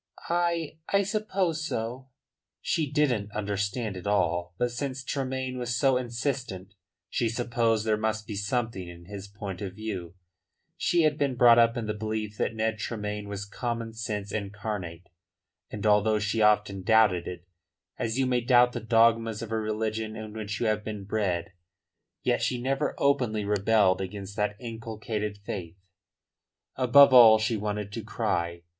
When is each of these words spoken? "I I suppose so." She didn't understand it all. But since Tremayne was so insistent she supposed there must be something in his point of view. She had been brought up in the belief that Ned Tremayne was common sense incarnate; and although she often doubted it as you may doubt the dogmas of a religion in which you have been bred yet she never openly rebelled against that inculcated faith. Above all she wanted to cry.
"I 0.29 0.79
I 0.89 1.03
suppose 1.03 1.63
so." 1.67 2.07
She 2.59 2.89
didn't 2.91 3.31
understand 3.33 3.95
it 3.95 4.07
all. 4.07 4.55
But 4.57 4.71
since 4.71 5.03
Tremayne 5.03 5.59
was 5.59 5.75
so 5.75 5.95
insistent 5.95 6.73
she 7.07 7.29
supposed 7.29 7.85
there 7.85 7.97
must 7.97 8.25
be 8.25 8.35
something 8.35 8.87
in 8.87 9.05
his 9.05 9.27
point 9.27 9.61
of 9.61 9.75
view. 9.75 10.15
She 10.75 11.03
had 11.03 11.19
been 11.19 11.35
brought 11.35 11.59
up 11.59 11.77
in 11.77 11.85
the 11.85 11.93
belief 11.93 12.35
that 12.39 12.55
Ned 12.55 12.79
Tremayne 12.79 13.27
was 13.29 13.45
common 13.45 13.93
sense 13.93 14.31
incarnate; 14.31 15.07
and 15.69 15.85
although 15.85 16.17
she 16.17 16.41
often 16.41 16.81
doubted 16.81 17.27
it 17.27 17.45
as 17.99 18.17
you 18.17 18.25
may 18.25 18.41
doubt 18.41 18.71
the 18.71 18.79
dogmas 18.79 19.43
of 19.43 19.51
a 19.51 19.59
religion 19.59 20.15
in 20.15 20.33
which 20.33 20.59
you 20.59 20.65
have 20.65 20.83
been 20.83 21.03
bred 21.03 21.53
yet 22.23 22.41
she 22.41 22.59
never 22.59 22.95
openly 22.99 23.45
rebelled 23.45 24.01
against 24.01 24.35
that 24.35 24.55
inculcated 24.59 25.37
faith. 25.45 25.77
Above 26.75 27.13
all 27.13 27.37
she 27.37 27.55
wanted 27.55 27.91
to 27.91 28.03
cry. 28.03 28.63